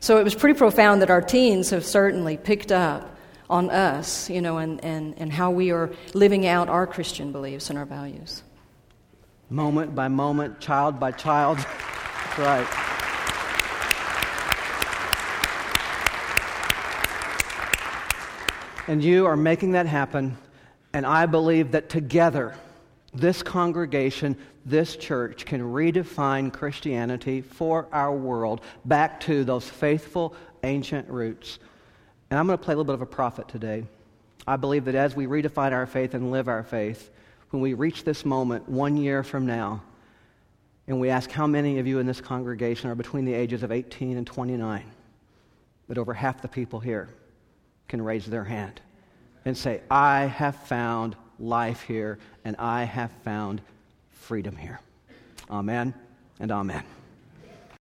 So 0.01 0.19
it 0.19 0.25
was 0.25 0.35
pretty 0.35 0.59
profound 0.59 1.03
that 1.03 1.11
our 1.11 1.23
teens 1.23 1.71
have 1.71 1.85
certainly 1.85 2.37
picked 2.37 2.73
up 2.73 3.17
on 3.49 3.71
us, 3.71 4.31
you 4.31 4.41
know, 4.41 4.59
and, 4.59 4.83
and, 4.85 5.15
and 5.19 5.33
how 5.33 5.51
we 5.51 5.71
are 5.71 5.91
living 6.15 6.47
out 6.47 6.69
our 6.69 6.87
Christian 6.87 7.33
beliefs 7.33 7.71
and 7.71 7.79
our 7.79 7.85
values. 7.85 8.43
Moment 9.51 9.95
by 9.95 10.09
moment, 10.09 10.61
child 10.61 10.99
by 10.99 11.13
child. 11.13 11.59
That's 11.59 12.39
right. 12.39 12.94
And 18.87 19.03
you 19.03 19.25
are 19.27 19.37
making 19.37 19.73
that 19.73 19.87
happen. 19.87 20.37
And 20.93 21.07
I 21.07 21.25
believe 21.25 21.73
that 21.73 21.89
together, 21.89 22.55
this 23.15 23.43
congregation, 23.43 24.37
this 24.67 24.97
church 24.97 25.47
can 25.47 25.61
redefine 25.61 26.53
Christianity 26.53 27.41
for 27.41 27.89
our 27.93 28.15
world 28.15 28.61
back 28.85 29.21
to 29.21 29.43
those 29.43 29.69
faithful 29.69 30.35
ancient 30.63 31.09
roots. 31.09 31.59
And 32.31 32.39
I'm 32.39 32.47
going 32.47 32.59
to 32.59 32.65
play 32.65 32.75
a 32.75 32.77
little 32.77 32.85
bit 32.85 32.95
of 32.95 33.03
a 33.03 33.07
prophet 33.07 33.49
today. 33.49 33.85
I 34.47 34.57
believe 34.57 34.85
that 34.85 34.95
as 34.95 35.17
we 35.17 35.27
redefine 35.27 35.73
our 35.73 35.87
faith 35.87 36.13
and 36.13 36.31
live 36.31 36.49
our 36.49 36.63
faith, 36.63 37.11
when 37.51 37.63
we 37.63 37.73
reach 37.73 38.05
this 38.05 38.27
moment 38.27 38.69
one 38.69 38.99
year 38.99 39.23
from 39.23 39.47
now, 39.47 39.83
and 40.87 41.01
we 41.01 41.09
ask 41.09 41.31
how 41.31 41.47
many 41.47 41.79
of 41.79 41.87
you 41.87 42.01
in 42.01 42.07
this 42.07 42.21
congregation 42.21 42.91
are 42.91 42.95
between 42.95 43.25
the 43.25 43.33
ages 43.33 43.63
of 43.63 43.73
18 43.73 44.19
and 44.19 44.27
29, 44.27 44.85
that 45.89 45.97
over 45.97 46.13
half 46.13 46.43
the 46.43 46.49
people 46.49 46.81
here 46.81 47.09
can 47.89 48.03
raise 48.03 48.27
their 48.27 48.45
hand 48.45 48.81
and 49.45 49.57
say, 49.57 49.83
I 49.91 50.25
have 50.25 50.57
found 50.57 51.17
life 51.39 51.83
here 51.83 52.19
and 52.45 52.57
I 52.59 52.85
have 52.85 53.13
found 53.25 53.61
freedom 54.11 54.57
here. 54.57 54.81
Amen 55.51 55.95
and 56.41 56.51
amen. 56.51 56.85